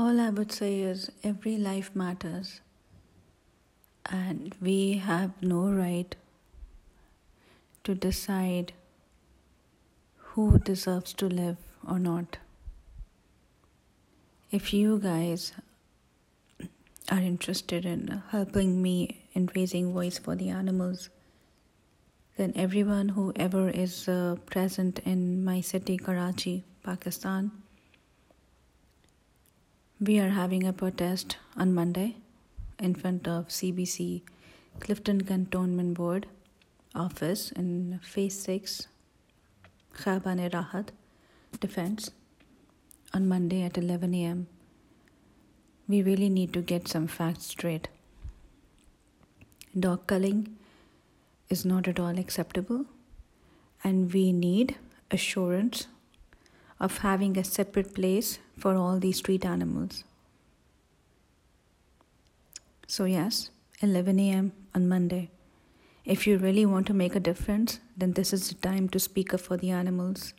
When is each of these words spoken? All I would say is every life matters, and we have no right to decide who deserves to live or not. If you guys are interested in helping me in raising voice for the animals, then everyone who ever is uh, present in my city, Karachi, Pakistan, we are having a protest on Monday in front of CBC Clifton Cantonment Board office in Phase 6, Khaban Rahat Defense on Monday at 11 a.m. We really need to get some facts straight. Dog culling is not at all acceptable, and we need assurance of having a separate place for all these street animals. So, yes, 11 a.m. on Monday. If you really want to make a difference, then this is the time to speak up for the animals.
All 0.00 0.20
I 0.20 0.30
would 0.30 0.52
say 0.52 0.78
is 0.78 1.10
every 1.24 1.56
life 1.56 1.90
matters, 1.92 2.60
and 4.06 4.54
we 4.60 4.98
have 4.98 5.32
no 5.42 5.72
right 5.72 6.14
to 7.82 7.96
decide 7.96 8.74
who 10.18 10.60
deserves 10.60 11.12
to 11.14 11.26
live 11.26 11.56
or 11.84 11.98
not. 11.98 12.36
If 14.52 14.72
you 14.72 15.00
guys 15.00 15.52
are 17.10 17.18
interested 17.18 17.84
in 17.84 18.22
helping 18.30 18.80
me 18.80 19.24
in 19.34 19.50
raising 19.56 19.92
voice 19.92 20.16
for 20.16 20.36
the 20.36 20.48
animals, 20.48 21.08
then 22.36 22.52
everyone 22.54 23.08
who 23.08 23.32
ever 23.34 23.68
is 23.68 24.08
uh, 24.08 24.36
present 24.46 25.00
in 25.00 25.44
my 25.44 25.60
city, 25.60 25.96
Karachi, 25.96 26.62
Pakistan, 26.84 27.50
we 30.00 30.20
are 30.20 30.28
having 30.28 30.64
a 30.64 30.72
protest 30.72 31.36
on 31.56 31.74
Monday 31.74 32.14
in 32.78 32.94
front 32.94 33.26
of 33.26 33.48
CBC 33.48 34.22
Clifton 34.78 35.22
Cantonment 35.22 35.94
Board 35.94 36.26
office 36.94 37.50
in 37.50 37.98
Phase 38.00 38.38
6, 38.40 38.86
Khaban 39.94 40.38
Rahat 40.50 40.90
Defense 41.58 42.12
on 43.12 43.26
Monday 43.26 43.62
at 43.62 43.76
11 43.76 44.14
a.m. 44.14 44.46
We 45.88 46.02
really 46.02 46.28
need 46.28 46.52
to 46.52 46.60
get 46.60 46.86
some 46.86 47.08
facts 47.08 47.46
straight. 47.46 47.88
Dog 49.78 50.06
culling 50.06 50.56
is 51.48 51.64
not 51.64 51.88
at 51.88 51.98
all 51.98 52.18
acceptable, 52.18 52.84
and 53.82 54.12
we 54.12 54.32
need 54.32 54.76
assurance 55.10 55.88
of 56.80 56.98
having 56.98 57.36
a 57.36 57.44
separate 57.44 57.94
place 57.94 58.38
for 58.56 58.74
all 58.74 58.98
these 58.98 59.18
street 59.18 59.44
animals. 59.44 60.04
So, 62.86 63.04
yes, 63.04 63.50
11 63.80 64.18
a.m. 64.18 64.52
on 64.74 64.88
Monday. 64.88 65.30
If 66.04 66.26
you 66.26 66.38
really 66.38 66.64
want 66.64 66.86
to 66.86 66.94
make 66.94 67.14
a 67.14 67.20
difference, 67.20 67.80
then 67.96 68.12
this 68.12 68.32
is 68.32 68.48
the 68.48 68.54
time 68.54 68.88
to 68.90 68.98
speak 68.98 69.34
up 69.34 69.40
for 69.40 69.56
the 69.56 69.70
animals. 69.70 70.32